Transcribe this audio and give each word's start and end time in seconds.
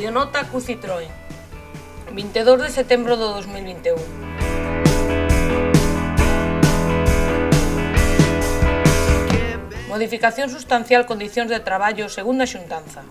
Audionota 0.00 0.48
Q 0.48 0.64
Citroën 0.64 1.12
22 2.16 2.62
de 2.62 2.70
setembro 2.72 3.20
do 3.20 3.36
2021 3.36 4.00
Modificación 9.92 10.48
sustancial 10.48 11.04
condicións 11.04 11.52
de 11.52 11.60
traballo 11.60 12.08
segunda 12.08 12.48
xuntanza. 12.48 13.04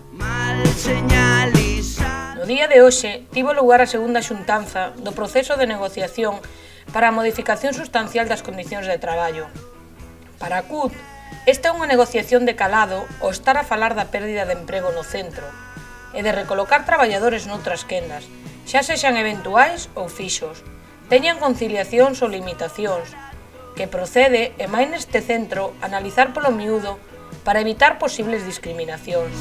No 2.34 2.42
día 2.50 2.66
de 2.66 2.82
hoxe 2.82 3.22
tivo 3.30 3.54
lugar 3.54 3.78
a 3.78 3.86
segunda 3.86 4.18
xuntanza 4.18 4.90
do 4.98 5.14
proceso 5.14 5.54
de 5.54 5.70
negociación 5.70 6.42
para 6.90 7.14
a 7.14 7.14
modificación 7.14 7.70
sustancial 7.70 8.26
das 8.26 8.42
condicións 8.42 8.90
de 8.90 8.98
traballo. 8.98 9.46
Para 10.42 10.58
a 10.58 10.66
CUT, 10.66 10.90
esta 11.46 11.70
é 11.70 11.74
unha 11.78 11.86
negociación 11.86 12.50
de 12.50 12.58
calado 12.58 13.06
o 13.22 13.30
estar 13.30 13.54
a 13.54 13.62
falar 13.62 13.94
da 13.94 14.10
pérdida 14.10 14.42
de 14.42 14.58
emprego 14.58 14.90
no 14.90 15.06
centro, 15.06 15.46
e 16.14 16.22
de 16.22 16.32
recolocar 16.34 16.86
traballadores 16.86 17.46
noutras 17.46 17.86
quendas, 17.86 18.26
xa 18.66 18.82
sexan 18.82 19.18
eventuais 19.18 19.90
ou 19.98 20.10
fixos. 20.10 20.62
Teñan 21.10 21.42
conciliacións 21.42 22.22
ou 22.22 22.30
limitacións, 22.30 23.14
que 23.74 23.90
procede, 23.90 24.54
e 24.58 24.66
máis 24.70 24.90
neste 24.90 25.22
centro, 25.22 25.74
analizar 25.82 26.30
polo 26.34 26.54
miúdo 26.54 26.98
para 27.42 27.62
evitar 27.62 27.98
posibles 27.98 28.44
discriminacións. 28.46 29.32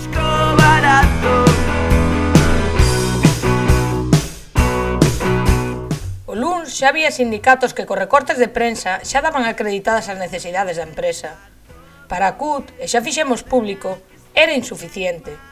O 6.29 6.33
LUNS 6.37 6.69
xa 6.77 6.93
había 6.93 7.11
sindicatos 7.11 7.73
que 7.73 7.85
co 7.89 7.97
recortes 7.97 8.37
de 8.37 8.47
prensa 8.49 9.01
xa 9.01 9.19
daban 9.25 9.49
acreditadas 9.49 10.07
as 10.09 10.21
necesidades 10.21 10.77
da 10.77 10.85
empresa. 10.85 11.35
Para 12.09 12.29
a 12.29 12.37
CUT, 12.37 12.69
e 12.81 12.85
xa 12.89 13.01
fixemos 13.05 13.45
público, 13.45 13.97
era 14.33 14.53
insuficiente 14.53 15.48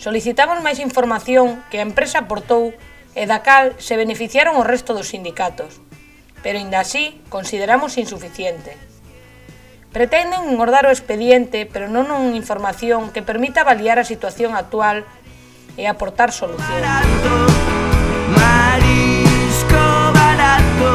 solicitamos 0.00 0.64
máis 0.64 0.80
información 0.80 1.60
que 1.68 1.76
a 1.76 1.84
empresa 1.84 2.24
aportou 2.24 2.72
e 3.12 3.28
da 3.28 3.44
cal 3.44 3.76
se 3.76 4.00
beneficiaron 4.00 4.56
o 4.56 4.64
resto 4.64 4.96
dos 4.96 5.12
sindicatos, 5.12 5.76
pero 6.40 6.56
ainda 6.56 6.80
así 6.80 7.20
consideramos 7.28 8.00
insuficiente. 8.00 8.80
Pretenden 9.92 10.48
engordar 10.48 10.88
o 10.88 10.94
expediente, 10.94 11.68
pero 11.68 11.92
non 11.92 12.08
unha 12.08 12.32
información 12.32 13.12
que 13.12 13.20
permita 13.20 13.60
avaliar 13.60 14.00
a 14.00 14.08
situación 14.08 14.56
actual 14.56 15.04
e 15.76 15.84
aportar 15.84 16.32
solucións. 16.32 16.80
Marisco 18.32 19.84
barato, 20.16 20.90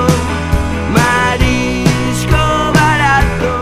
marisco 0.89 2.41
barato. 2.73 3.61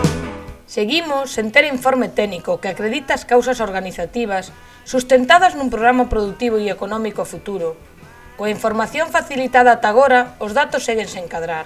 Seguimos 0.64 1.36
sen 1.36 1.52
ter 1.52 1.68
informe 1.68 2.08
técnico 2.08 2.64
que 2.64 2.72
acredita 2.72 3.12
as 3.12 3.28
causas 3.28 3.60
organizativas 3.60 4.54
sustentadas 4.84 5.56
nun 5.56 5.72
programa 5.72 6.12
productivo 6.12 6.60
e 6.60 6.68
económico 6.68 7.24
futuro. 7.24 7.74
Coa 8.36 8.52
información 8.52 9.08
facilitada 9.08 9.80
ata 9.80 9.88
agora, 9.88 10.36
os 10.38 10.52
datos 10.52 10.84
seguen 10.84 11.08
sen 11.08 11.24
cadrar. 11.26 11.64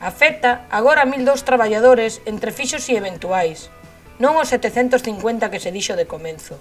Afecta 0.00 0.64
agora 0.72 1.04
a 1.04 1.08
1.002 1.10 1.44
traballadores 1.44 2.24
entre 2.24 2.54
fixos 2.54 2.88
e 2.88 2.96
eventuais, 2.96 3.68
non 4.16 4.40
os 4.40 4.48
750 4.48 5.52
que 5.52 5.60
se 5.60 5.74
dixo 5.74 5.92
de 5.98 6.08
comenzo. 6.08 6.56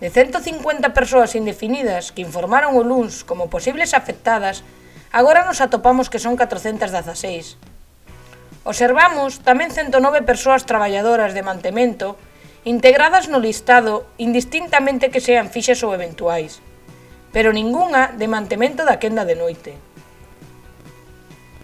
De 0.00 0.10
150 0.10 0.90
persoas 0.96 1.36
indefinidas 1.38 2.10
que 2.10 2.24
informaron 2.26 2.74
o 2.74 2.82
LUNS 2.82 3.22
como 3.22 3.52
posibles 3.52 3.94
afectadas, 3.94 4.66
agora 5.12 5.46
nos 5.46 5.60
atopamos 5.60 6.10
que 6.10 6.18
son 6.18 6.34
416. 6.34 7.58
Observamos 8.62 9.42
tamén 9.42 9.70
109 9.74 10.22
persoas 10.22 10.62
traballadoras 10.62 11.34
de 11.34 11.42
mantemento 11.42 12.14
integradas 12.64 13.26
no 13.26 13.42
listado 13.42 14.06
indistintamente 14.18 15.10
que 15.10 15.20
sean 15.20 15.50
fixas 15.50 15.82
ou 15.82 15.90
eventuais, 15.94 16.62
pero 17.34 17.50
ningunha 17.50 18.14
de 18.14 18.30
mantemento 18.30 18.86
da 18.86 19.02
quenda 19.02 19.26
de 19.26 19.34
noite. 19.34 19.72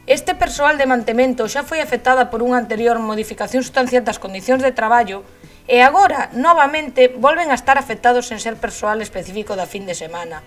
Este 0.09 0.35
persoal 0.35 0.81
de 0.81 0.89
mantemento 0.89 1.45
xa 1.47 1.63
foi 1.63 1.85
afectada 1.85 2.33
por 2.33 2.41
unha 2.41 2.57
anterior 2.57 2.97
modificación 2.99 3.61
sustancial 3.61 4.03
das 4.03 4.17
condicións 4.17 4.65
de 4.65 4.73
traballo 4.73 5.23
e 5.69 5.85
agora, 5.85 6.33
novamente, 6.33 7.13
volven 7.13 7.53
a 7.53 7.59
estar 7.61 7.77
afectados 7.77 8.33
en 8.33 8.41
ser 8.41 8.57
persoal 8.57 9.05
específico 9.05 9.53
da 9.53 9.69
fin 9.69 9.85
de 9.85 9.93
semana. 9.93 10.41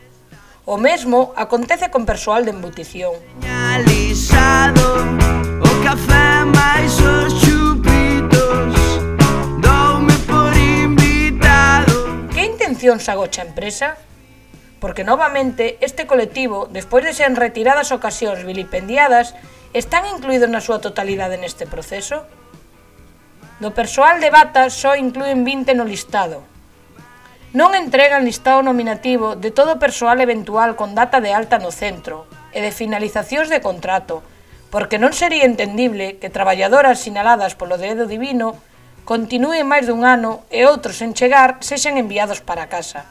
O 0.66 0.81
mesmo 0.81 1.31
acontece 1.38 1.94
con 1.94 2.09
persoal 2.09 2.41
de 2.41 2.57
embutición. 2.57 3.13
Señalizado, 3.38 5.06
o 5.61 5.72
café 5.85 6.30
sancións 12.81 13.05
agocha 13.13 13.45
a 13.45 13.45
empresa? 13.45 13.93
Porque 14.81 15.05
novamente 15.05 15.77
este 15.85 16.09
colectivo, 16.09 16.65
despois 16.65 17.05
de 17.05 17.13
ser 17.13 17.29
en 17.29 17.37
retiradas 17.37 17.93
ocasións 17.93 18.41
vilipendiadas, 18.41 19.37
están 19.77 20.09
incluídos 20.09 20.49
na 20.49 20.65
súa 20.65 20.81
totalidade 20.81 21.37
neste 21.37 21.69
proceso? 21.69 22.25
Do 23.61 23.69
persoal 23.77 24.17
de 24.17 24.33
bata 24.33 24.73
só 24.73 24.97
incluen 24.97 25.45
20 25.45 25.77
no 25.77 25.85
listado. 25.85 26.41
Non 27.53 27.77
entregan 27.77 28.25
listado 28.25 28.65
nominativo 28.65 29.37
de 29.37 29.53
todo 29.53 29.77
o 29.77 29.81
persoal 29.81 30.17
eventual 30.17 30.73
con 30.73 30.97
data 30.97 31.21
de 31.21 31.37
alta 31.37 31.61
no 31.61 31.69
centro 31.69 32.25
e 32.49 32.65
de 32.65 32.73
finalizacións 32.73 33.53
de 33.53 33.61
contrato, 33.61 34.25
porque 34.73 34.97
non 34.97 35.13
sería 35.13 35.45
entendible 35.45 36.17
que 36.17 36.33
traballadoras 36.33 36.97
sinaladas 36.97 37.53
polo 37.53 37.77
dedo 37.77 38.09
divino 38.09 38.57
continúe 39.06 39.63
máis 39.66 39.89
dun 39.89 40.06
ano 40.06 40.45
e 40.53 40.63
outros 40.66 41.01
en 41.01 41.17
chegar 41.17 41.62
sexan 41.66 41.97
enviados 41.97 42.39
para 42.39 42.69
casa. 42.69 43.06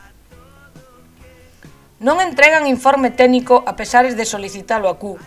Non 2.01 2.23
entregan 2.25 2.71
informe 2.71 3.12
técnico 3.12 3.61
a 3.69 3.77
pesares 3.77 4.17
de 4.17 4.25
solicitalo 4.25 4.89
a 4.89 4.97
CU, 4.97 5.21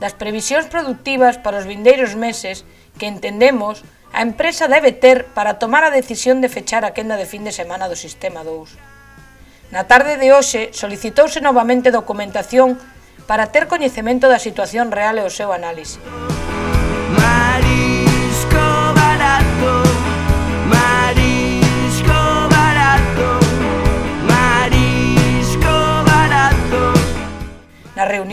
das 0.00 0.16
previsións 0.16 0.68
productivas 0.68 1.40
para 1.40 1.60
os 1.60 1.68
vindeiros 1.68 2.16
meses 2.16 2.64
que 3.00 3.08
entendemos 3.08 3.84
a 4.12 4.26
empresa 4.26 4.66
debe 4.66 4.90
ter 4.92 5.30
para 5.36 5.62
tomar 5.62 5.84
a 5.84 5.94
decisión 5.94 6.42
de 6.42 6.50
fechar 6.50 6.84
a 6.84 6.92
quenda 6.92 7.14
de 7.14 7.30
fin 7.30 7.46
de 7.46 7.54
semana 7.54 7.86
do 7.86 7.94
Sistema 7.94 8.42
2. 8.42 8.74
Na 9.70 9.86
tarde 9.86 10.18
de 10.18 10.34
hoxe 10.34 10.74
solicitouse 10.74 11.38
novamente 11.38 11.94
documentación 11.94 12.74
para 13.30 13.54
ter 13.54 13.70
coñecemento 13.70 14.26
da 14.26 14.42
situación 14.42 14.90
real 14.90 15.22
e 15.22 15.22
o 15.22 15.30
seu 15.30 15.54
análise. 15.54 16.02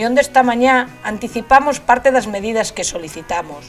reunión 0.08 0.16
desta 0.16 0.42
mañá 0.42 0.88
anticipamos 1.04 1.84
parte 1.84 2.08
das 2.08 2.24
medidas 2.24 2.72
que 2.72 2.80
solicitamos. 2.80 3.68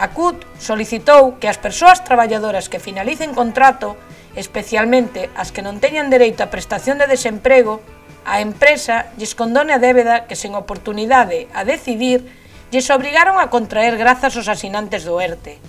A 0.00 0.16
CUT 0.16 0.40
solicitou 0.56 1.36
que 1.36 1.50
as 1.50 1.60
persoas 1.60 2.00
traballadoras 2.00 2.72
que 2.72 2.80
finalicen 2.80 3.36
contrato, 3.36 4.00
especialmente 4.32 5.28
as 5.36 5.52
que 5.52 5.60
non 5.60 5.76
teñan 5.76 6.08
dereito 6.08 6.40
a 6.40 6.48
prestación 6.48 6.96
de 6.96 7.04
desemprego, 7.04 7.84
a 8.24 8.40
empresa 8.40 9.12
lles 9.20 9.36
condone 9.36 9.76
a 9.76 9.82
débeda 9.82 10.24
que 10.24 10.40
sen 10.40 10.56
oportunidade 10.56 11.52
a 11.52 11.68
decidir 11.68 12.24
lles 12.72 12.88
obrigaron 12.88 13.36
a 13.36 13.52
contraer 13.52 14.00
grazas 14.00 14.40
aos 14.40 14.48
asinantes 14.48 15.04
do 15.04 15.20
ERTE. 15.20 15.60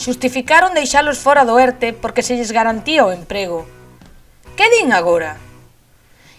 Xustificaron 0.00 0.72
deixalos 0.72 1.20
fora 1.20 1.44
do 1.44 1.60
ERTE 1.60 1.92
porque 1.92 2.24
se 2.24 2.40
lles 2.40 2.56
garantía 2.56 3.04
o 3.04 3.12
emprego. 3.12 3.68
Que 4.56 4.64
din 4.80 4.96
agora? 4.96 5.51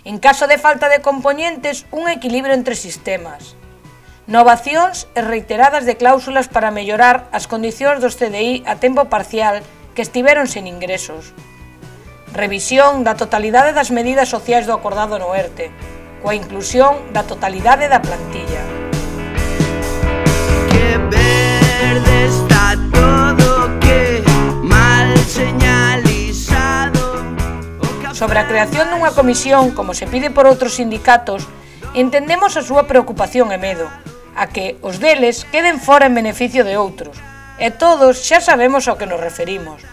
En 0.06 0.20
caso 0.20 0.48
de 0.48 0.58
falta 0.58 0.90
de 0.90 1.00
componentes, 1.00 1.86
un 1.92 2.10
equilibrio 2.10 2.54
entre 2.54 2.76
sistemas. 2.76 3.56
Novacións 4.28 5.08
e 5.16 5.24
reiteradas 5.24 5.88
de 5.88 5.96
cláusulas 5.96 6.52
para 6.52 6.76
mellorar 6.76 7.32
as 7.32 7.48
condicións 7.48 8.04
dos 8.04 8.20
CDI 8.20 8.68
a 8.68 8.76
tempo 8.84 9.08
parcial 9.08 9.64
que 9.96 10.04
estiveron 10.04 10.52
sen 10.52 10.68
ingresos. 10.68 11.32
Revisión 12.36 13.08
da 13.08 13.16
totalidade 13.16 13.72
das 13.72 13.96
medidas 13.96 14.28
sociais 14.28 14.68
do 14.68 14.76
acordado 14.76 15.16
no 15.20 15.32
ERTE, 15.32 15.72
coa 16.20 16.36
inclusión 16.36 17.00
da 17.16 17.24
totalidade 17.24 17.88
da 17.88 18.04
plantilla. 18.04 18.83
sobre 28.34 28.46
a 28.46 28.50
creación 28.50 28.90
dunha 28.90 29.14
comisión, 29.14 29.78
como 29.78 29.94
se 29.94 30.10
pide 30.10 30.34
por 30.34 30.50
outros 30.50 30.82
sindicatos, 30.82 31.46
entendemos 31.94 32.58
a 32.58 32.66
súa 32.66 32.90
preocupación 32.90 33.54
e 33.54 33.62
medo, 33.62 33.86
a 34.34 34.50
que 34.50 34.82
os 34.82 34.98
deles 34.98 35.46
queden 35.54 35.78
fora 35.78 36.10
en 36.10 36.18
beneficio 36.18 36.66
de 36.66 36.74
outros, 36.74 37.14
e 37.62 37.70
todos 37.70 38.26
xa 38.26 38.42
sabemos 38.42 38.90
ao 38.90 38.98
que 38.98 39.06
nos 39.06 39.22
referimos. 39.22 39.86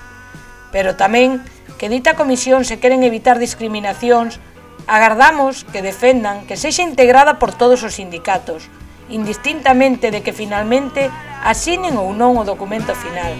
Pero 0.72 0.96
tamén 0.96 1.44
que 1.76 1.92
dita 1.92 2.16
comisión 2.16 2.64
se 2.64 2.80
queren 2.80 3.04
evitar 3.04 3.36
discriminacións, 3.36 4.40
agardamos 4.88 5.68
que 5.68 5.84
defendan 5.84 6.48
que 6.48 6.56
sexa 6.56 6.80
integrada 6.80 7.36
por 7.36 7.52
todos 7.52 7.84
os 7.84 8.00
sindicatos, 8.00 8.72
indistintamente 9.12 10.08
de 10.08 10.24
que 10.24 10.32
finalmente 10.32 11.12
asinen 11.44 12.00
ou 12.00 12.16
non 12.16 12.40
o 12.40 12.48
documento 12.48 12.96
final. 12.96 13.36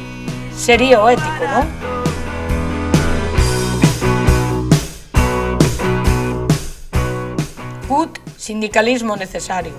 Sería 0.52 1.00
o 1.00 1.08
ético, 1.08 1.48
non? 1.48 1.99
Sindicalismo 8.40 9.16
necesario. 9.16 9.74